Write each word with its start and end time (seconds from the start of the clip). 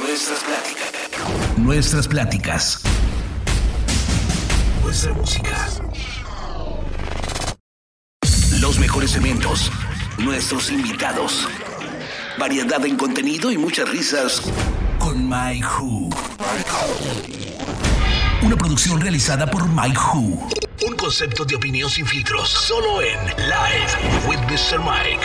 Nuestras 0.00 0.40
pláticas. 0.42 1.58
Nuestras 1.58 2.08
pláticas. 2.08 2.80
Nuestra 4.82 5.12
música. 5.12 5.68
Los 8.60 8.78
mejores 8.78 9.14
eventos. 9.16 9.70
Nuestros 10.18 10.70
invitados. 10.70 11.48
Variedad 12.38 12.84
en 12.84 12.96
contenido 12.96 13.52
y 13.52 13.58
muchas 13.58 13.88
risas 13.88 14.42
con 14.98 15.28
Mike 15.28 15.64
Who. 15.64 16.10
Una 18.42 18.56
producción 18.56 19.00
realizada 19.00 19.46
por 19.46 19.68
Mike 19.68 19.98
Who. 19.98 20.48
Un 20.88 20.96
concepto 20.96 21.44
de 21.44 21.54
opinión 21.56 21.88
sin 21.88 22.06
filtros. 22.06 22.48
Solo 22.48 23.00
en 23.00 23.18
Live 23.36 24.26
with 24.26 24.40
Mr. 24.50 24.80
Mike. 24.80 25.24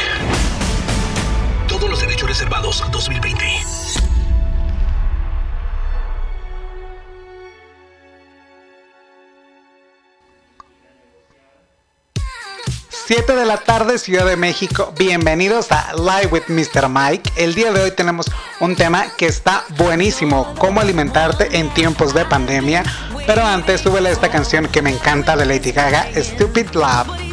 Todos 1.67 1.89
los 1.89 1.99
derechos 2.01 2.29
reservados 2.29 2.83
2020. 2.91 3.78
7 13.09 13.35
de 13.35 13.43
la 13.47 13.57
tarde, 13.57 13.97
Ciudad 13.97 14.23
de 14.23 14.37
México. 14.37 14.93
Bienvenidos 14.95 15.71
a 15.71 15.93
Live 15.95 16.27
with 16.27 16.43
Mr. 16.47 16.89
Mike. 16.89 17.31
El 17.37 17.55
día 17.55 17.71
de 17.71 17.81
hoy 17.81 17.89
tenemos 17.89 18.27
un 18.59 18.75
tema 18.75 19.07
que 19.17 19.25
está 19.25 19.65
buenísimo: 19.79 20.53
cómo 20.59 20.79
alimentarte 20.79 21.57
en 21.57 21.73
tiempos 21.73 22.13
de 22.13 22.23
pandemia. 22.25 22.83
Pero 23.25 23.43
antes, 23.43 23.81
súbele 23.81 24.11
esta 24.11 24.29
canción 24.29 24.67
que 24.67 24.83
me 24.83 24.91
encanta 24.91 25.35
de 25.35 25.47
Lady 25.47 25.71
Gaga, 25.71 26.07
Stupid 26.15 26.67
Love. 26.73 27.28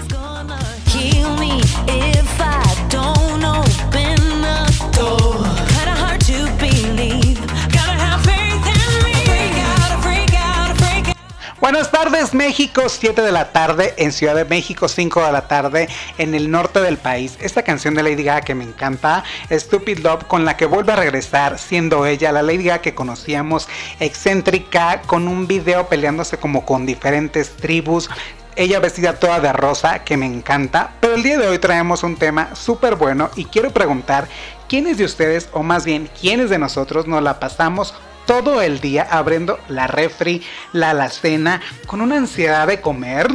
Buenas 11.66 11.90
tardes 11.90 12.32
México, 12.32 12.82
7 12.88 13.22
de 13.22 13.32
la 13.32 13.50
tarde 13.50 13.92
en 13.96 14.12
Ciudad 14.12 14.36
de 14.36 14.44
México, 14.44 14.86
5 14.86 15.26
de 15.26 15.32
la 15.32 15.48
tarde 15.48 15.88
en 16.16 16.36
el 16.36 16.48
norte 16.48 16.80
del 16.80 16.96
país. 16.96 17.36
Esta 17.40 17.64
canción 17.64 17.94
de 17.96 18.04
Lady 18.04 18.22
Gaga 18.22 18.42
que 18.42 18.54
me 18.54 18.62
encanta, 18.62 19.24
Stupid 19.50 19.98
Love, 19.98 20.26
con 20.28 20.44
la 20.44 20.56
que 20.56 20.66
vuelve 20.66 20.92
a 20.92 20.96
regresar 20.96 21.58
siendo 21.58 22.06
ella 22.06 22.30
la 22.30 22.42
Lady 22.42 22.66
Gaga 22.66 22.82
que 22.82 22.94
conocíamos, 22.94 23.68
excéntrica, 23.98 25.02
con 25.08 25.26
un 25.26 25.48
video 25.48 25.88
peleándose 25.88 26.38
como 26.38 26.64
con 26.64 26.86
diferentes 26.86 27.56
tribus, 27.56 28.10
ella 28.54 28.78
vestida 28.78 29.18
toda 29.18 29.40
de 29.40 29.52
rosa, 29.52 30.04
que 30.04 30.16
me 30.16 30.26
encanta. 30.26 30.92
Pero 31.00 31.16
el 31.16 31.24
día 31.24 31.36
de 31.36 31.48
hoy 31.48 31.58
traemos 31.58 32.04
un 32.04 32.14
tema 32.14 32.54
súper 32.54 32.94
bueno 32.94 33.28
y 33.34 33.44
quiero 33.44 33.72
preguntar, 33.72 34.28
¿quiénes 34.68 34.98
de 34.98 35.04
ustedes, 35.04 35.48
o 35.52 35.64
más 35.64 35.84
bien, 35.84 36.08
quiénes 36.20 36.48
de 36.48 36.58
nosotros 36.60 37.08
nos 37.08 37.24
la 37.24 37.40
pasamos 37.40 37.92
todo 38.26 38.60
el 38.60 38.80
día 38.80 39.06
abriendo 39.08 39.58
la 39.68 39.86
refri, 39.86 40.42
la 40.72 40.90
alacena, 40.90 41.62
con 41.86 42.00
una 42.00 42.16
ansiedad 42.16 42.66
de 42.66 42.80
comer. 42.80 43.28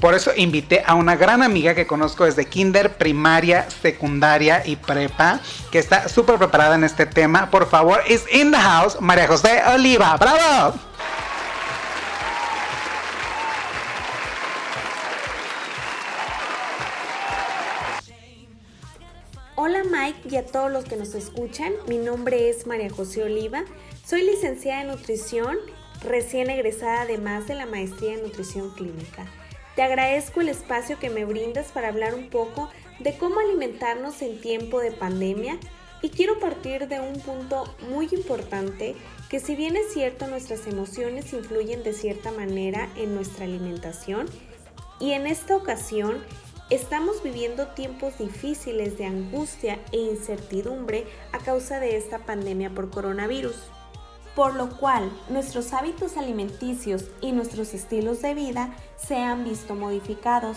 Por 0.00 0.14
eso 0.14 0.30
invité 0.36 0.84
a 0.86 0.94
una 0.94 1.16
gran 1.16 1.42
amiga 1.42 1.74
que 1.74 1.88
conozco 1.88 2.24
desde 2.24 2.46
kinder, 2.46 2.96
primaria, 2.96 3.68
secundaria 3.68 4.62
y 4.64 4.76
prepa, 4.76 5.40
que 5.72 5.80
está 5.80 6.08
súper 6.08 6.36
preparada 6.38 6.76
en 6.76 6.84
este 6.84 7.04
tema. 7.04 7.50
Por 7.50 7.68
favor, 7.68 8.00
is 8.08 8.24
in 8.32 8.52
the 8.52 8.58
house, 8.58 9.00
María 9.00 9.26
José 9.26 9.60
Oliva. 9.74 10.16
¡Bravo! 10.16 10.78
Hola 19.60 19.82
Mike 19.90 20.28
y 20.30 20.36
a 20.36 20.46
todos 20.46 20.70
los 20.70 20.84
que 20.84 20.94
nos 20.94 21.16
escuchan, 21.16 21.72
mi 21.88 21.98
nombre 21.98 22.48
es 22.48 22.68
María 22.68 22.88
José 22.90 23.24
Oliva 23.24 23.64
soy 24.08 24.22
licenciada 24.22 24.80
en 24.80 24.88
nutrición, 24.88 25.58
recién 26.00 26.48
egresada 26.48 27.02
además 27.02 27.46
de 27.46 27.54
la 27.54 27.66
maestría 27.66 28.14
en 28.14 28.22
nutrición 28.22 28.70
clínica. 28.70 29.26
Te 29.76 29.82
agradezco 29.82 30.40
el 30.40 30.48
espacio 30.48 30.98
que 30.98 31.10
me 31.10 31.26
brindas 31.26 31.72
para 31.72 31.88
hablar 31.88 32.14
un 32.14 32.30
poco 32.30 32.70
de 33.00 33.18
cómo 33.18 33.38
alimentarnos 33.38 34.22
en 34.22 34.40
tiempo 34.40 34.80
de 34.80 34.92
pandemia 34.92 35.58
y 36.00 36.08
quiero 36.08 36.40
partir 36.40 36.88
de 36.88 37.00
un 37.00 37.20
punto 37.20 37.64
muy 37.90 38.08
importante 38.12 38.96
que 39.28 39.40
si 39.40 39.54
bien 39.54 39.76
es 39.76 39.92
cierto 39.92 40.26
nuestras 40.26 40.66
emociones 40.66 41.34
influyen 41.34 41.82
de 41.82 41.92
cierta 41.92 42.32
manera 42.32 42.88
en 42.96 43.14
nuestra 43.14 43.44
alimentación 43.44 44.26
y 45.00 45.12
en 45.12 45.26
esta 45.26 45.54
ocasión 45.54 46.24
estamos 46.70 47.22
viviendo 47.22 47.68
tiempos 47.68 48.16
difíciles 48.16 48.96
de 48.96 49.04
angustia 49.04 49.78
e 49.92 49.98
incertidumbre 49.98 51.04
a 51.32 51.40
causa 51.40 51.78
de 51.78 51.98
esta 51.98 52.20
pandemia 52.20 52.70
por 52.70 52.88
coronavirus 52.88 53.56
por 54.38 54.54
lo 54.54 54.68
cual 54.68 55.10
nuestros 55.28 55.72
hábitos 55.72 56.16
alimenticios 56.16 57.06
y 57.20 57.32
nuestros 57.32 57.74
estilos 57.74 58.22
de 58.22 58.34
vida 58.34 58.72
se 58.96 59.16
han 59.16 59.42
visto 59.42 59.74
modificados. 59.74 60.56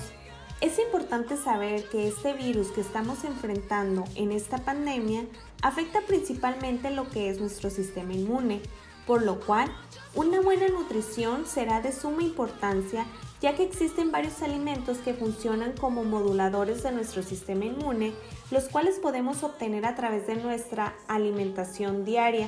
Es 0.62 0.78
importante 0.78 1.36
saber 1.36 1.90
que 1.90 2.08
este 2.08 2.34
virus 2.34 2.68
que 2.68 2.82
estamos 2.82 3.24
enfrentando 3.24 4.04
en 4.14 4.34
esta 4.34 4.60
pandemia 4.60 5.26
afecta 5.64 6.02
principalmente 6.02 6.92
lo 6.92 7.10
que 7.10 7.32
es 7.32 7.40
nuestro 7.40 7.72
sistema 7.72 8.14
inmune, 8.14 8.62
por 9.08 9.24
lo 9.24 9.40
cual 9.40 9.76
una 10.14 10.42
buena 10.42 10.68
nutrición 10.68 11.48
será 11.48 11.82
de 11.82 11.92
suma 11.92 12.22
importancia 12.22 13.08
ya 13.42 13.56
que 13.56 13.64
existen 13.64 14.12
varios 14.12 14.44
alimentos 14.44 15.00
que 15.00 15.16
funcionan 15.16 15.74
como 15.74 16.04
moduladores 16.04 16.84
de 16.84 16.92
nuestro 16.92 17.24
sistema 17.24 17.66
inmune, 17.66 18.14
los 18.52 18.66
cuales 18.66 19.00
podemos 19.00 19.42
obtener 19.42 19.88
a 19.88 19.96
través 19.96 20.28
de 20.28 20.36
nuestra 20.36 20.94
alimentación 21.08 22.06
diaria. 22.06 22.48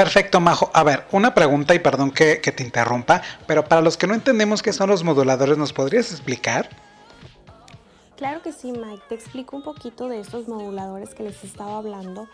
Perfecto, 0.00 0.40
Majo. 0.40 0.70
A 0.72 0.82
ver, 0.82 1.04
una 1.12 1.34
pregunta 1.34 1.74
y 1.74 1.78
perdón 1.78 2.10
que, 2.10 2.36
te 2.36 2.62
interrumpa, 2.62 3.20
pero 3.46 3.66
para 3.66 3.82
los 3.82 3.98
que 3.98 4.06
no 4.06 4.14
entendemos 4.14 4.62
qué 4.62 4.72
son 4.72 4.88
los 4.88 5.04
moduladores, 5.04 5.58
¿nos 5.58 5.74
podrías 5.74 6.10
explicar? 6.10 6.70
Claro 8.16 8.40
que 8.40 8.50
sí, 8.54 8.72
Mike. 8.72 9.02
Te 9.10 9.14
explico 9.14 9.58
un 9.58 9.62
poquito 9.62 10.08
de 10.08 10.20
estos 10.20 10.48
moduladores 10.48 11.14
que 11.14 11.22
les 11.22 11.44
estaba 11.44 11.76
hablando. 11.76 12.28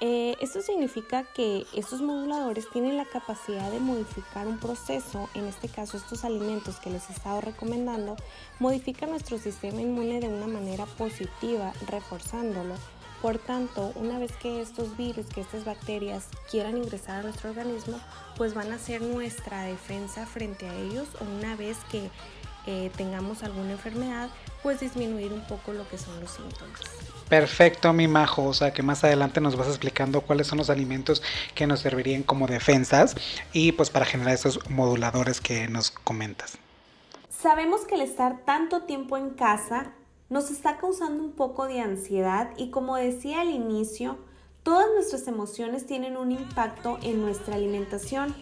Eh, 0.00 0.34
esto 0.40 0.62
significa 0.62 1.22
que 1.32 1.64
estos 1.76 2.00
moduladores 2.00 2.68
tienen 2.70 2.96
la 2.96 3.04
capacidad 3.04 3.70
de 3.70 3.78
modificar 3.78 4.48
un 4.48 4.58
proceso, 4.58 5.28
en 5.34 5.46
este 5.46 5.68
caso 5.68 5.98
estos 5.98 6.24
alimentos 6.24 6.80
que 6.80 6.90
les 6.90 7.08
he 7.08 7.12
estado 7.12 7.40
recomendando, 7.40 8.16
modifican 8.58 9.10
nuestro 9.10 9.38
sistema 9.38 9.80
inmune 9.80 10.18
de 10.18 10.26
una 10.26 10.48
manera 10.48 10.86
positiva, 10.86 11.72
reforzándolo 11.86 12.74
por 13.22 13.38
tanto, 13.38 13.92
una 13.94 14.18
vez 14.18 14.32
que 14.32 14.60
estos 14.60 14.96
virus, 14.96 15.26
que 15.26 15.40
estas 15.40 15.64
bacterias 15.64 16.26
quieran 16.50 16.76
ingresar 16.76 17.20
a 17.20 17.22
nuestro 17.22 17.50
organismo, 17.50 18.00
pues 18.36 18.52
van 18.52 18.72
a 18.72 18.78
ser 18.78 19.00
nuestra 19.00 19.62
defensa 19.62 20.26
frente 20.26 20.68
a 20.68 20.74
ellos 20.74 21.06
o 21.20 21.24
una 21.38 21.54
vez 21.54 21.78
que 21.90 22.10
eh, 22.66 22.90
tengamos 22.96 23.44
alguna 23.44 23.72
enfermedad, 23.72 24.28
pues 24.62 24.80
disminuir 24.80 25.32
un 25.32 25.44
poco 25.46 25.72
lo 25.72 25.88
que 25.88 25.98
son 25.98 26.20
los 26.20 26.32
síntomas. 26.32 26.80
Perfecto, 27.28 27.92
mi 27.92 28.08
majo. 28.08 28.44
O 28.44 28.54
sea 28.54 28.72
que 28.72 28.82
más 28.82 29.04
adelante 29.04 29.40
nos 29.40 29.56
vas 29.56 29.68
explicando 29.68 30.20
cuáles 30.20 30.48
son 30.48 30.58
los 30.58 30.68
alimentos 30.68 31.22
que 31.54 31.66
nos 31.66 31.80
servirían 31.80 32.24
como 32.24 32.46
defensas 32.46 33.16
y 33.52 33.72
pues 33.72 33.90
para 33.90 34.04
generar 34.04 34.34
esos 34.34 34.68
moduladores 34.68 35.40
que 35.40 35.68
nos 35.68 35.92
comentas. 35.92 36.58
Sabemos 37.30 37.84
que 37.86 37.94
el 37.94 38.02
estar 38.02 38.38
tanto 38.44 38.82
tiempo 38.82 39.16
en 39.16 39.30
casa 39.30 39.92
nos 40.32 40.50
está 40.50 40.78
causando 40.78 41.22
un 41.22 41.32
poco 41.32 41.66
de 41.66 41.80
ansiedad 41.80 42.52
y 42.56 42.70
como 42.70 42.96
decía 42.96 43.42
al 43.42 43.50
inicio, 43.50 44.16
todas 44.62 44.86
nuestras 44.94 45.28
emociones 45.28 45.84
tienen 45.84 46.16
un 46.16 46.32
impacto 46.32 46.98
en 47.02 47.20
nuestra 47.20 47.56
alimentación. 47.56 48.34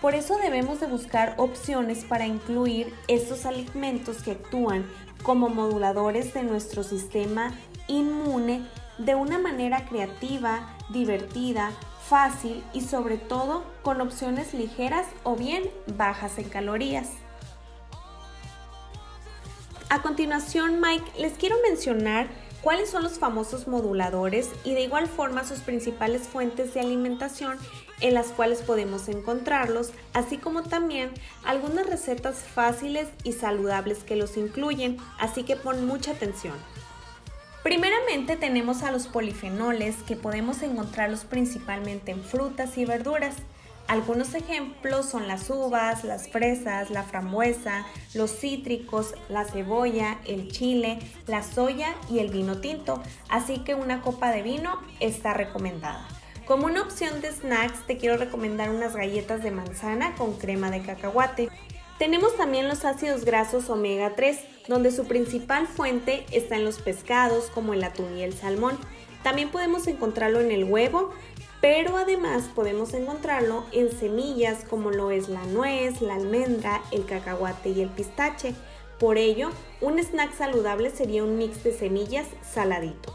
Por 0.00 0.16
eso 0.16 0.36
debemos 0.38 0.80
de 0.80 0.88
buscar 0.88 1.36
opciones 1.36 2.04
para 2.04 2.26
incluir 2.26 2.92
estos 3.06 3.46
alimentos 3.46 4.20
que 4.20 4.32
actúan 4.32 4.84
como 5.22 5.48
moduladores 5.48 6.34
de 6.34 6.42
nuestro 6.42 6.82
sistema 6.82 7.52
inmune 7.86 8.66
de 8.98 9.14
una 9.14 9.38
manera 9.38 9.86
creativa, 9.86 10.76
divertida, 10.90 11.70
fácil 12.08 12.64
y 12.72 12.80
sobre 12.80 13.16
todo 13.16 13.62
con 13.82 14.00
opciones 14.00 14.54
ligeras 14.54 15.06
o 15.22 15.36
bien 15.36 15.70
bajas 15.96 16.36
en 16.38 16.48
calorías. 16.48 17.10
A 19.90 20.02
continuación, 20.02 20.82
Mike, 20.82 21.10
les 21.18 21.32
quiero 21.32 21.56
mencionar 21.66 22.28
cuáles 22.60 22.90
son 22.90 23.02
los 23.02 23.18
famosos 23.18 23.66
moduladores 23.66 24.50
y 24.62 24.74
de 24.74 24.82
igual 24.82 25.06
forma 25.06 25.44
sus 25.44 25.60
principales 25.60 26.28
fuentes 26.28 26.74
de 26.74 26.80
alimentación 26.80 27.56
en 28.02 28.12
las 28.12 28.26
cuales 28.26 28.60
podemos 28.60 29.08
encontrarlos, 29.08 29.92
así 30.12 30.36
como 30.36 30.62
también 30.62 31.10
algunas 31.42 31.86
recetas 31.86 32.36
fáciles 32.36 33.08
y 33.24 33.32
saludables 33.32 34.04
que 34.04 34.16
los 34.16 34.36
incluyen, 34.36 34.98
así 35.18 35.44
que 35.44 35.56
pon 35.56 35.86
mucha 35.86 36.10
atención. 36.10 36.54
Primeramente 37.62 38.36
tenemos 38.36 38.82
a 38.82 38.92
los 38.92 39.06
polifenoles 39.06 39.96
que 40.06 40.16
podemos 40.16 40.60
encontrarlos 40.62 41.24
principalmente 41.24 42.12
en 42.12 42.22
frutas 42.22 42.76
y 42.76 42.84
verduras. 42.84 43.36
Algunos 43.88 44.34
ejemplos 44.34 45.06
son 45.06 45.26
las 45.28 45.48
uvas, 45.48 46.04
las 46.04 46.28
fresas, 46.28 46.90
la 46.90 47.04
frambuesa, 47.04 47.86
los 48.12 48.30
cítricos, 48.30 49.14
la 49.30 49.46
cebolla, 49.46 50.18
el 50.26 50.52
chile, 50.52 50.98
la 51.26 51.42
soya 51.42 51.94
y 52.10 52.18
el 52.18 52.28
vino 52.28 52.58
tinto, 52.58 53.02
así 53.30 53.60
que 53.60 53.74
una 53.74 54.02
copa 54.02 54.30
de 54.30 54.42
vino 54.42 54.78
está 55.00 55.32
recomendada. 55.32 56.06
Como 56.44 56.66
una 56.66 56.82
opción 56.82 57.22
de 57.22 57.32
snacks 57.32 57.86
te 57.86 57.96
quiero 57.96 58.18
recomendar 58.18 58.68
unas 58.68 58.94
galletas 58.94 59.42
de 59.42 59.52
manzana 59.52 60.14
con 60.16 60.34
crema 60.34 60.70
de 60.70 60.82
cacahuate. 60.82 61.48
Tenemos 61.98 62.36
también 62.36 62.68
los 62.68 62.84
ácidos 62.84 63.24
grasos 63.24 63.70
omega 63.70 64.14
3, 64.14 64.38
donde 64.68 64.90
su 64.90 65.06
principal 65.06 65.66
fuente 65.66 66.26
está 66.30 66.56
en 66.56 66.66
los 66.66 66.78
pescados 66.78 67.46
como 67.54 67.72
el 67.72 67.82
atún 67.82 68.18
y 68.18 68.22
el 68.22 68.34
salmón. 68.34 68.78
También 69.22 69.50
podemos 69.50 69.86
encontrarlo 69.86 70.40
en 70.40 70.50
el 70.50 70.64
huevo, 70.64 71.10
pero 71.60 71.96
además 71.96 72.44
podemos 72.54 72.94
encontrarlo 72.94 73.64
en 73.72 73.90
semillas 73.90 74.64
como 74.68 74.90
lo 74.90 75.10
es 75.10 75.28
la 75.28 75.44
nuez, 75.44 76.00
la 76.00 76.14
almendra, 76.14 76.82
el 76.92 77.04
cacahuate 77.04 77.70
y 77.70 77.80
el 77.82 77.88
pistache. 77.88 78.54
Por 78.98 79.18
ello, 79.18 79.50
un 79.80 79.98
snack 79.98 80.34
saludable 80.34 80.90
sería 80.90 81.24
un 81.24 81.36
mix 81.36 81.64
de 81.64 81.72
semillas 81.72 82.26
saladito. 82.42 83.14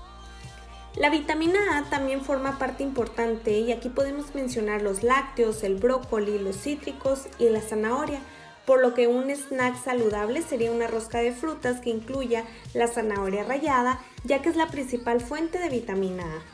La 0.96 1.10
vitamina 1.10 1.78
A 1.78 1.90
también 1.90 2.22
forma 2.22 2.60
parte 2.60 2.84
importante 2.84 3.60
y 3.60 3.72
aquí 3.72 3.90
podemos 3.90 4.36
mencionar 4.36 4.82
los 4.82 5.02
lácteos, 5.02 5.64
el 5.64 5.76
brócoli, 5.76 6.38
los 6.38 6.56
cítricos 6.56 7.28
y 7.40 7.50
la 7.50 7.62
zanahoria, 7.62 8.20
por 8.66 8.80
lo 8.80 8.94
que 8.94 9.08
un 9.08 9.30
snack 9.32 9.82
saludable 9.84 10.42
sería 10.42 10.72
una 10.72 10.88
rosca 10.88 11.20
de 11.20 11.32
frutas 11.32 11.80
que 11.82 11.90
incluya 11.90 12.46
la 12.74 12.88
zanahoria 12.88 13.44
rallada, 13.44 14.00
ya 14.24 14.42
que 14.42 14.50
es 14.50 14.56
la 14.56 14.68
principal 14.68 15.20
fuente 15.20 15.58
de 15.58 15.70
vitamina 15.70 16.24
A. 16.24 16.53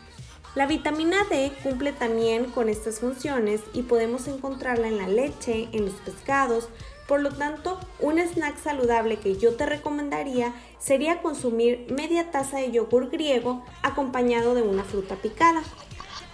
La 0.59 0.65
vitamina 0.65 1.23
D 1.29 1.53
cumple 1.63 1.94
también 1.94 2.51
con 2.51 2.67
estas 2.67 3.00
funciones 3.00 3.61
y 3.71 3.83
podemos 3.83 4.27
encontrarla 4.27 4.89
en 4.89 4.97
la 4.97 5.07
leche, 5.07 5.69
en 5.71 5.85
los 5.85 5.94
pescados, 5.94 6.67
por 7.07 7.21
lo 7.21 7.29
tanto, 7.29 7.79
un 8.01 8.19
snack 8.19 8.61
saludable 8.61 9.19
que 9.19 9.38
yo 9.38 9.56
te 9.56 9.65
recomendaría 9.65 10.53
sería 10.77 11.21
consumir 11.21 11.88
media 11.89 12.29
taza 12.29 12.57
de 12.57 12.71
yogur 12.71 13.09
griego 13.09 13.63
acompañado 13.83 14.53
de 14.53 14.63
una 14.63 14.83
fruta 14.83 15.15
picada. 15.15 15.63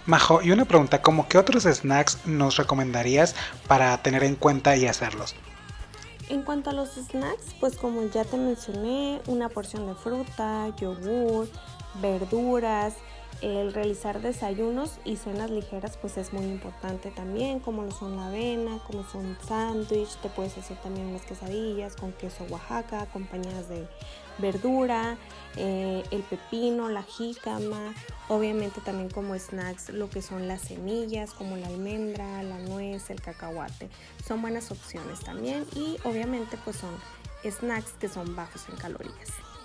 Majo, 0.06 0.42
y 0.42 0.50
una 0.50 0.64
pregunta, 0.64 1.02
¿cómo 1.02 1.28
qué 1.28 1.38
otros 1.38 1.62
snacks 1.62 2.26
nos 2.26 2.56
recomendarías 2.56 3.36
para 3.68 3.96
tener 4.02 4.24
en 4.24 4.34
cuenta 4.34 4.76
y 4.76 4.88
hacerlos? 4.88 5.36
En 6.28 6.42
cuanto 6.42 6.70
a 6.70 6.72
los 6.72 6.96
snacks, 6.96 7.54
pues 7.60 7.76
como 7.76 8.02
ya 8.10 8.24
te 8.24 8.36
mencioné, 8.38 9.20
una 9.28 9.48
porción 9.48 9.86
de 9.86 9.94
fruta, 9.94 10.74
yogur, 10.80 11.48
verduras, 12.02 12.94
el 13.42 13.72
realizar 13.72 14.20
desayunos 14.20 14.98
y 15.04 15.16
cenas 15.16 15.50
ligeras 15.50 15.96
pues 15.96 16.16
es 16.16 16.32
muy 16.32 16.44
importante 16.44 17.10
también, 17.10 17.60
como 17.60 17.82
lo 17.82 17.90
son 17.90 18.16
la 18.16 18.26
avena, 18.26 18.78
como 18.86 19.04
son 19.04 19.36
sándwich, 19.46 20.16
te 20.22 20.28
puedes 20.28 20.56
hacer 20.58 20.76
también 20.78 21.06
unas 21.06 21.22
quesadillas 21.22 21.96
con 21.96 22.12
queso 22.12 22.44
Oaxaca 22.50 23.02
acompañadas 23.02 23.68
de 23.68 23.86
verdura, 24.38 25.16
eh, 25.56 26.02
el 26.10 26.22
pepino, 26.22 26.88
la 26.88 27.02
jícama, 27.02 27.94
obviamente 28.28 28.80
también 28.80 29.10
como 29.10 29.38
snacks 29.38 29.90
lo 29.90 30.10
que 30.10 30.22
son 30.22 30.48
las 30.48 30.62
semillas 30.62 31.32
como 31.32 31.56
la 31.56 31.68
almendra, 31.68 32.42
la 32.42 32.58
nuez, 32.58 33.10
el 33.10 33.20
cacahuate, 33.20 33.88
son 34.26 34.42
buenas 34.42 34.70
opciones 34.70 35.20
también 35.20 35.64
y 35.74 35.96
obviamente 36.04 36.58
pues 36.64 36.76
son 36.76 36.94
snacks 37.44 37.92
que 37.92 38.08
son 38.08 38.34
bajos 38.34 38.68
en 38.68 38.76
calorías. 38.76 39.55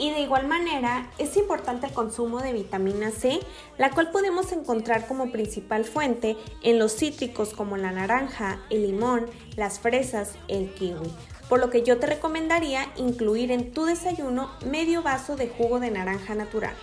Y 0.00 0.10
de 0.10 0.20
igual 0.20 0.46
manera, 0.46 1.10
es 1.18 1.36
importante 1.36 1.86
el 1.86 1.92
consumo 1.92 2.40
de 2.40 2.54
vitamina 2.54 3.10
C, 3.10 3.38
la 3.76 3.90
cual 3.90 4.10
podemos 4.10 4.50
encontrar 4.50 5.06
como 5.06 5.30
principal 5.30 5.84
fuente 5.84 6.38
en 6.62 6.78
los 6.78 6.96
cítricos 6.96 7.52
como 7.52 7.76
la 7.76 7.92
naranja, 7.92 8.60
el 8.70 8.80
limón, 8.80 9.26
las 9.56 9.78
fresas, 9.78 10.36
el 10.48 10.72
kiwi. 10.72 11.12
Por 11.50 11.60
lo 11.60 11.68
que 11.68 11.82
yo 11.82 11.98
te 11.98 12.06
recomendaría 12.06 12.86
incluir 12.96 13.50
en 13.52 13.72
tu 13.72 13.84
desayuno 13.84 14.50
medio 14.64 15.02
vaso 15.02 15.36
de 15.36 15.48
jugo 15.48 15.80
de 15.80 15.90
naranja 15.90 16.34
natural. 16.34 16.74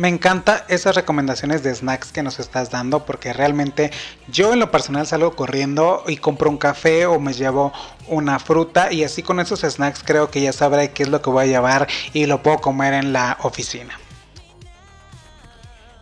Me 0.00 0.08
encanta 0.08 0.64
esas 0.68 0.96
recomendaciones 0.96 1.62
de 1.62 1.74
snacks 1.74 2.10
que 2.10 2.22
nos 2.22 2.40
estás 2.40 2.70
dando 2.70 3.04
porque 3.04 3.34
realmente 3.34 3.90
yo 4.28 4.54
en 4.54 4.58
lo 4.58 4.70
personal 4.70 5.06
salgo 5.06 5.36
corriendo 5.36 6.04
y 6.08 6.16
compro 6.16 6.48
un 6.48 6.56
café 6.56 7.04
o 7.04 7.20
me 7.20 7.34
llevo 7.34 7.70
una 8.08 8.38
fruta 8.38 8.90
y 8.90 9.04
así 9.04 9.22
con 9.22 9.40
esos 9.40 9.60
snacks 9.60 10.02
creo 10.02 10.30
que 10.30 10.40
ya 10.40 10.54
sabré 10.54 10.92
qué 10.92 11.02
es 11.02 11.10
lo 11.10 11.20
que 11.20 11.28
voy 11.28 11.44
a 11.44 11.48
llevar 11.48 11.86
y 12.14 12.24
lo 12.24 12.42
puedo 12.42 12.62
comer 12.62 12.94
en 12.94 13.12
la 13.12 13.36
oficina. 13.42 14.00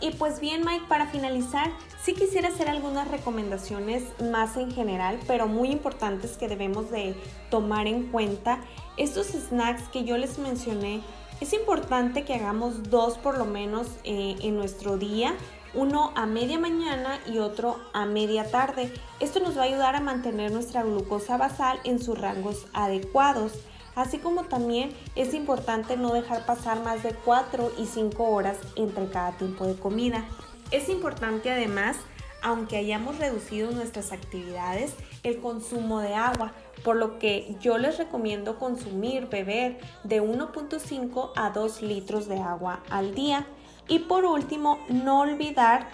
Y 0.00 0.12
pues 0.12 0.38
bien 0.38 0.62
Mike, 0.64 0.84
para 0.88 1.08
finalizar, 1.08 1.68
sí 2.00 2.14
quisiera 2.14 2.50
hacer 2.50 2.68
algunas 2.68 3.08
recomendaciones 3.08 4.04
más 4.30 4.56
en 4.56 4.70
general, 4.70 5.18
pero 5.26 5.48
muy 5.48 5.72
importantes 5.72 6.36
que 6.36 6.46
debemos 6.46 6.88
de 6.92 7.16
tomar 7.50 7.88
en 7.88 8.04
cuenta. 8.12 8.60
Estos 8.96 9.26
snacks 9.26 9.88
que 9.88 10.04
yo 10.04 10.16
les 10.18 10.38
mencioné 10.38 11.00
es 11.40 11.52
importante 11.52 12.24
que 12.24 12.34
hagamos 12.34 12.90
dos 12.90 13.16
por 13.18 13.38
lo 13.38 13.44
menos 13.44 13.86
eh, 14.04 14.36
en 14.40 14.56
nuestro 14.56 14.98
día, 14.98 15.34
uno 15.74 16.12
a 16.16 16.26
media 16.26 16.58
mañana 16.58 17.20
y 17.26 17.38
otro 17.38 17.78
a 17.92 18.06
media 18.06 18.50
tarde. 18.50 18.92
Esto 19.20 19.38
nos 19.40 19.56
va 19.56 19.62
a 19.62 19.66
ayudar 19.66 19.94
a 19.94 20.00
mantener 20.00 20.50
nuestra 20.50 20.82
glucosa 20.82 21.36
basal 21.36 21.78
en 21.84 22.02
sus 22.02 22.18
rangos 22.18 22.66
adecuados. 22.72 23.52
Así 23.94 24.18
como 24.18 24.44
también 24.44 24.90
es 25.14 25.34
importante 25.34 25.96
no 25.96 26.12
dejar 26.12 26.46
pasar 26.46 26.82
más 26.82 27.02
de 27.02 27.14
4 27.14 27.72
y 27.78 27.86
5 27.86 28.24
horas 28.24 28.56
entre 28.76 29.08
cada 29.08 29.32
tiempo 29.32 29.66
de 29.66 29.76
comida. 29.76 30.24
Es 30.70 30.88
importante 30.88 31.50
además 31.50 31.96
aunque 32.42 32.76
hayamos 32.76 33.18
reducido 33.18 33.70
nuestras 33.70 34.12
actividades, 34.12 34.94
el 35.22 35.40
consumo 35.40 36.00
de 36.00 36.14
agua, 36.14 36.52
por 36.84 36.96
lo 36.96 37.18
que 37.18 37.56
yo 37.60 37.78
les 37.78 37.98
recomiendo 37.98 38.58
consumir, 38.58 39.28
beber 39.28 39.78
de 40.04 40.22
1.5 40.22 41.32
a 41.36 41.50
2 41.50 41.82
litros 41.82 42.28
de 42.28 42.38
agua 42.38 42.80
al 42.90 43.14
día. 43.14 43.46
Y 43.88 44.00
por 44.00 44.24
último, 44.24 44.78
no 44.88 45.20
olvidar 45.20 45.88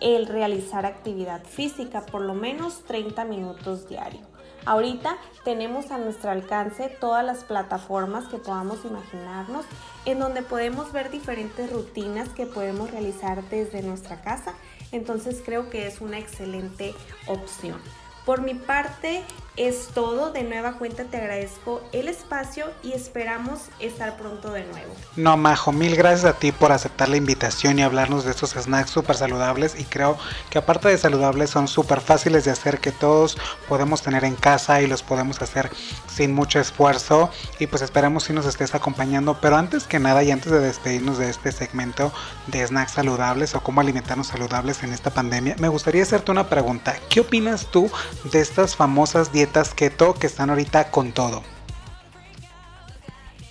el 0.00 0.26
realizar 0.26 0.86
actividad 0.86 1.44
física, 1.44 2.06
por 2.06 2.20
lo 2.20 2.34
menos 2.34 2.84
30 2.84 3.24
minutos 3.24 3.88
diario. 3.88 4.20
Ahorita 4.64 5.16
tenemos 5.44 5.90
a 5.90 5.98
nuestro 5.98 6.30
alcance 6.30 6.88
todas 7.00 7.24
las 7.24 7.44
plataformas 7.44 8.26
que 8.26 8.36
podamos 8.36 8.84
imaginarnos, 8.84 9.64
en 10.04 10.18
donde 10.18 10.42
podemos 10.42 10.92
ver 10.92 11.10
diferentes 11.10 11.72
rutinas 11.72 12.28
que 12.30 12.46
podemos 12.46 12.90
realizar 12.90 13.42
desde 13.48 13.82
nuestra 13.82 14.20
casa 14.20 14.54
entonces 14.92 15.42
creo 15.44 15.70
que 15.70 15.86
es 15.86 16.00
una 16.00 16.18
excelente 16.18 16.94
opción. 17.26 17.80
Por 18.24 18.42
mi 18.42 18.54
parte 18.54 19.22
es 19.58 19.88
todo. 19.92 20.32
De 20.32 20.44
nueva 20.44 20.74
cuenta 20.74 21.04
te 21.04 21.16
agradezco 21.16 21.82
el 21.92 22.08
espacio 22.08 22.66
y 22.82 22.92
esperamos 22.92 23.60
estar 23.80 24.16
pronto 24.16 24.52
de 24.52 24.64
nuevo. 24.64 24.94
No, 25.16 25.36
Majo, 25.36 25.72
mil 25.72 25.96
gracias 25.96 26.24
a 26.24 26.38
ti 26.38 26.52
por 26.52 26.72
aceptar 26.72 27.08
la 27.08 27.16
invitación 27.16 27.78
y 27.78 27.82
hablarnos 27.82 28.24
de 28.24 28.30
estos 28.30 28.52
snacks 28.52 28.90
súper 28.90 29.16
saludables. 29.16 29.78
Y 29.78 29.84
creo 29.84 30.16
que 30.48 30.58
aparte 30.58 30.88
de 30.88 30.96
saludables 30.96 31.50
son 31.50 31.68
súper 31.68 32.00
fáciles 32.00 32.44
de 32.44 32.52
hacer 32.52 32.78
que 32.78 32.92
todos 32.92 33.36
podemos 33.68 34.02
tener 34.02 34.24
en 34.24 34.36
casa 34.36 34.80
y 34.80 34.86
los 34.86 35.02
podemos 35.02 35.42
hacer 35.42 35.70
sin 36.08 36.32
mucho 36.32 36.60
esfuerzo. 36.60 37.30
Y 37.58 37.66
pues 37.66 37.82
esperamos 37.82 38.24
si 38.24 38.32
nos 38.32 38.46
estés 38.46 38.74
acompañando. 38.74 39.38
Pero 39.40 39.56
antes 39.56 39.84
que 39.84 39.98
nada 39.98 40.22
y 40.22 40.30
antes 40.30 40.52
de 40.52 40.60
despedirnos 40.60 41.18
de 41.18 41.30
este 41.30 41.50
segmento 41.50 42.12
de 42.46 42.64
snacks 42.64 42.92
saludables 42.92 43.54
o 43.56 43.60
cómo 43.60 43.80
alimentarnos 43.80 44.28
saludables 44.28 44.84
en 44.84 44.92
esta 44.92 45.10
pandemia, 45.10 45.56
me 45.58 45.68
gustaría 45.68 46.04
hacerte 46.04 46.30
una 46.30 46.48
pregunta. 46.48 46.96
¿Qué 47.08 47.20
opinas 47.20 47.66
tú 47.66 47.90
de 48.30 48.40
estas 48.40 48.76
famosas 48.76 49.32
dietas 49.32 49.47
keto 49.74 50.14
que 50.14 50.26
están 50.26 50.50
ahorita 50.50 50.90
con 50.90 51.12
todo? 51.12 51.42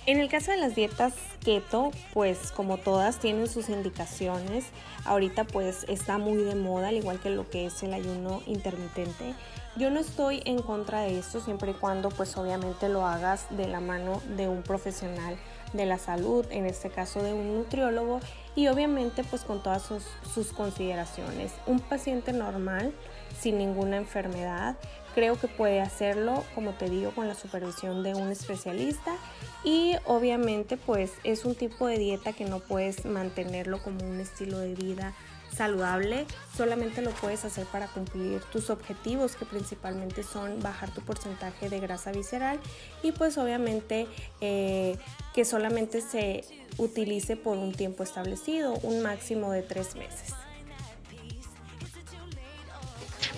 En 0.06 0.18
el 0.18 0.30
caso 0.30 0.52
de 0.52 0.56
las 0.56 0.74
dietas 0.74 1.12
keto, 1.44 1.90
pues 2.14 2.50
como 2.52 2.78
todas 2.78 3.18
tienen 3.18 3.46
sus 3.46 3.68
indicaciones. 3.68 4.64
Ahorita 5.04 5.44
pues 5.44 5.84
está 5.88 6.18
muy 6.18 6.42
de 6.42 6.54
moda, 6.54 6.88
al 6.88 6.96
igual 6.96 7.20
que 7.20 7.30
lo 7.30 7.48
que 7.48 7.66
es 7.66 7.82
el 7.82 7.92
ayuno 7.92 8.42
intermitente. 8.46 9.34
Yo 9.76 9.90
no 9.90 10.00
estoy 10.00 10.42
en 10.44 10.62
contra 10.62 11.02
de 11.02 11.18
esto 11.18 11.40
siempre 11.40 11.72
y 11.72 11.74
cuando 11.74 12.08
pues 12.08 12.36
obviamente 12.36 12.88
lo 12.88 13.06
hagas 13.06 13.46
de 13.50 13.68
la 13.68 13.80
mano 13.80 14.22
de 14.36 14.48
un 14.48 14.62
profesional 14.62 15.36
de 15.72 15.84
la 15.84 15.98
salud, 15.98 16.46
en 16.50 16.64
este 16.64 16.88
caso 16.88 17.22
de 17.22 17.34
un 17.34 17.54
nutriólogo 17.54 18.20
y 18.56 18.68
obviamente 18.68 19.24
pues 19.24 19.42
con 19.42 19.62
todas 19.62 19.82
sus, 19.82 20.04
sus 20.34 20.52
consideraciones. 20.52 21.52
Un 21.66 21.80
paciente 21.80 22.32
normal 22.32 22.92
sin 23.38 23.58
ninguna 23.58 23.96
enfermedad. 23.96 24.76
Creo 25.18 25.34
que 25.34 25.48
puede 25.48 25.80
hacerlo, 25.80 26.44
como 26.54 26.74
te 26.74 26.88
digo, 26.88 27.10
con 27.10 27.26
la 27.26 27.34
supervisión 27.34 28.04
de 28.04 28.14
un 28.14 28.30
especialista 28.30 29.16
y 29.64 29.96
obviamente 30.04 30.76
pues 30.76 31.10
es 31.24 31.44
un 31.44 31.56
tipo 31.56 31.88
de 31.88 31.98
dieta 31.98 32.32
que 32.32 32.44
no 32.44 32.60
puedes 32.60 33.04
mantenerlo 33.04 33.82
como 33.82 34.08
un 34.08 34.20
estilo 34.20 34.60
de 34.60 34.76
vida 34.76 35.16
saludable, 35.52 36.24
solamente 36.56 37.02
lo 37.02 37.10
puedes 37.10 37.44
hacer 37.44 37.66
para 37.66 37.88
cumplir 37.88 38.42
tus 38.52 38.70
objetivos 38.70 39.34
que 39.34 39.44
principalmente 39.44 40.22
son 40.22 40.60
bajar 40.60 40.94
tu 40.94 41.00
porcentaje 41.00 41.68
de 41.68 41.80
grasa 41.80 42.12
visceral 42.12 42.60
y 43.02 43.10
pues 43.10 43.38
obviamente 43.38 44.06
eh, 44.40 44.98
que 45.34 45.44
solamente 45.44 46.00
se 46.00 46.44
utilice 46.76 47.36
por 47.36 47.58
un 47.58 47.72
tiempo 47.72 48.04
establecido, 48.04 48.74
un 48.84 49.02
máximo 49.02 49.50
de 49.50 49.62
tres 49.62 49.96
meses. 49.96 50.32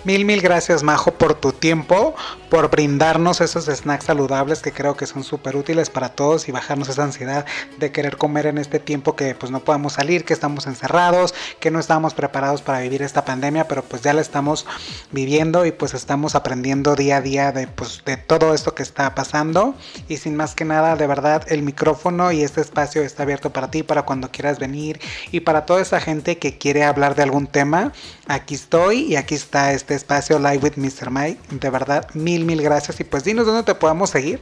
Mil, 0.03 0.25
mil 0.25 0.41
gracias, 0.41 0.81
Majo, 0.81 1.11
por 1.11 1.35
tu 1.35 1.51
tiempo, 1.51 2.15
por 2.49 2.71
brindarnos 2.71 3.39
esos 3.39 3.65
snacks 3.65 4.05
saludables 4.05 4.63
que 4.63 4.71
creo 4.71 4.97
que 4.97 5.05
son 5.05 5.23
súper 5.23 5.55
útiles 5.55 5.91
para 5.91 6.09
todos 6.09 6.49
y 6.49 6.51
bajarnos 6.51 6.89
esa 6.89 7.03
ansiedad 7.03 7.45
de 7.77 7.91
querer 7.91 8.17
comer 8.17 8.47
en 8.47 8.57
este 8.57 8.79
tiempo 8.79 9.15
que 9.15 9.35
pues 9.35 9.51
no 9.51 9.59
podemos 9.59 9.93
salir, 9.93 10.25
que 10.25 10.33
estamos 10.33 10.65
encerrados, 10.65 11.35
que 11.59 11.69
no 11.69 11.79
estamos 11.79 12.15
preparados 12.15 12.63
para 12.63 12.79
vivir 12.79 13.03
esta 13.03 13.25
pandemia, 13.25 13.67
pero 13.67 13.83
pues 13.83 14.01
ya 14.01 14.11
la 14.13 14.21
estamos 14.21 14.65
viviendo 15.11 15.67
y 15.67 15.71
pues 15.71 15.93
estamos 15.93 16.33
aprendiendo 16.33 16.95
día 16.95 17.17
a 17.17 17.21
día 17.21 17.51
de 17.51 17.67
pues 17.67 18.01
de 18.03 18.17
todo 18.17 18.55
esto 18.55 18.73
que 18.73 18.81
está 18.81 19.13
pasando. 19.13 19.75
Y 20.09 20.17
sin 20.17 20.35
más 20.35 20.55
que 20.55 20.65
nada, 20.65 20.95
de 20.95 21.05
verdad, 21.05 21.43
el 21.47 21.61
micrófono 21.61 22.31
y 22.31 22.41
este 22.41 22.59
espacio 22.59 23.03
está 23.03 23.21
abierto 23.21 23.53
para 23.53 23.69
ti, 23.69 23.83
para 23.83 24.01
cuando 24.01 24.31
quieras 24.31 24.57
venir 24.57 24.99
y 25.31 25.41
para 25.41 25.67
toda 25.67 25.79
esa 25.79 26.01
gente 26.01 26.39
que 26.39 26.57
quiere 26.57 26.85
hablar 26.85 27.13
de 27.13 27.21
algún 27.21 27.45
tema, 27.45 27.93
aquí 28.27 28.55
estoy 28.55 29.01
y 29.03 29.15
aquí 29.15 29.35
está 29.35 29.73
este 29.73 29.90
espacio 29.95 30.39
Live 30.39 30.59
with 30.59 30.73
Mr. 30.75 31.09
Mike, 31.09 31.39
de 31.51 31.69
verdad, 31.69 32.07
mil 32.13 32.45
mil, 32.45 32.61
gracias. 32.61 32.99
Y 32.99 33.03
pues 33.03 33.23
dinos 33.23 33.45
dónde 33.45 33.63
te 33.63 33.75
podemos 33.75 34.09
seguir. 34.09 34.41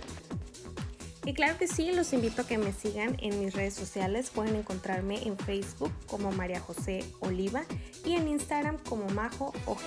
Y 1.26 1.34
claro 1.34 1.58
que 1.58 1.68
sí, 1.68 1.92
los 1.92 2.14
invito 2.14 2.42
a 2.42 2.48
que 2.48 2.58
me 2.58 2.72
sigan 2.72 3.16
en 3.20 3.40
mis 3.40 3.54
redes 3.54 3.74
sociales. 3.74 4.32
Pueden 4.34 4.56
encontrarme 4.56 5.28
en 5.28 5.38
Facebook 5.38 5.92
como 6.08 6.32
María 6.32 6.60
José 6.60 7.06
Oliva 7.20 7.64
y 8.06 8.14
en 8.14 8.28
Instagram 8.28 8.78
como 8.78 9.06
Majo 9.10 9.54
OG. 9.66 9.80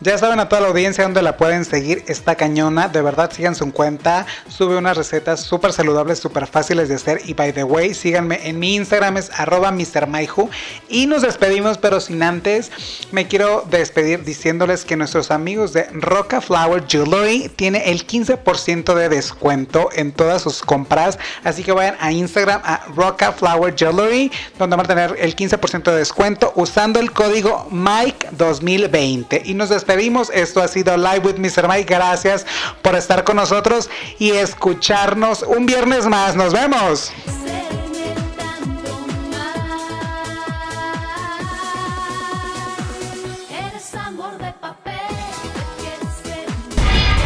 Ya 0.00 0.16
saben 0.18 0.40
a 0.40 0.48
toda 0.48 0.62
la 0.62 0.68
audiencia 0.68 1.04
dónde 1.04 1.22
la 1.22 1.36
pueden 1.36 1.64
seguir. 1.64 2.04
Esta 2.06 2.34
cañona, 2.34 2.88
de 2.88 3.02
verdad, 3.02 3.30
sigan 3.32 3.54
su 3.54 3.72
cuenta. 3.72 4.26
Sube 4.48 4.76
unas 4.76 4.96
recetas 4.96 5.40
súper 5.40 5.72
saludables, 5.72 6.18
súper 6.18 6.46
fáciles 6.46 6.88
de 6.88 6.94
hacer. 6.94 7.20
Y 7.24 7.34
by 7.34 7.52
the 7.52 7.64
way, 7.64 7.94
síganme 7.94 8.46
en 8.48 8.58
mi 8.58 8.76
Instagram, 8.76 9.16
es 9.16 9.30
arroba 9.38 9.72
MrMaihu. 9.72 10.48
Y 10.88 11.06
nos 11.06 11.22
despedimos, 11.22 11.78
pero 11.78 12.00
sin 12.00 12.22
antes, 12.22 12.70
me 13.10 13.26
quiero 13.26 13.64
despedir 13.70 14.24
diciéndoles 14.24 14.84
que 14.84 14.96
nuestros 14.96 15.30
amigos 15.30 15.72
de 15.72 15.84
Roca 15.92 16.40
Flower 16.40 16.84
Jewelry 16.86 17.50
tiene 17.56 17.90
el 17.90 18.06
15% 18.06 18.94
de 18.94 19.08
descuento 19.08 19.88
en 19.94 20.12
todas 20.12 20.42
sus 20.42 20.62
compras. 20.62 21.18
Así 21.44 21.62
que 21.62 21.72
vayan 21.72 21.96
a 22.00 22.12
Instagram 22.12 22.60
a 22.64 22.86
Roca 22.94 23.32
Flower 23.32 23.74
Jewelry, 23.76 24.30
donde 24.58 24.76
van 24.76 24.86
a 24.86 24.88
tener 24.88 25.16
el 25.18 25.34
15% 25.34 25.82
de 25.84 25.96
descuento 25.96 26.52
usando 26.54 27.00
el 27.00 27.12
código 27.12 27.68
Mike2020. 27.70 29.42
Y 29.44 29.54
nos 29.66 29.74
despedimos. 29.74 30.30
Esto 30.30 30.62
ha 30.62 30.68
sido 30.68 30.96
Live 30.96 31.20
with 31.24 31.38
Mr. 31.38 31.66
Mike. 31.68 31.92
Gracias 31.92 32.46
por 32.82 32.94
estar 32.94 33.24
con 33.24 33.36
nosotros 33.36 33.90
y 34.18 34.30
escucharnos 34.30 35.42
un 35.42 35.66
viernes 35.66 36.06
más. 36.06 36.36
Nos 36.36 36.52
vemos. 36.52 37.12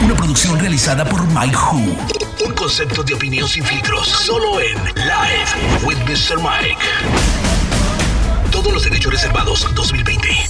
Una 0.02 0.16
producción 0.16 0.58
realizada 0.58 1.04
por 1.04 1.22
Mike 1.28 1.56
Who. 1.56 2.46
Un 2.46 2.54
concepto 2.54 3.02
de 3.02 3.14
opinión 3.14 3.46
sin 3.48 3.64
filtros. 3.64 4.08
Solo 4.08 4.60
en 4.60 4.82
Live 4.94 5.84
with 5.84 5.98
Mr. 6.06 6.38
Mike. 6.38 6.80
Todos 8.50 8.72
los 8.72 8.84
derechos 8.84 9.12
reservados 9.12 9.68
2020. 9.74 10.49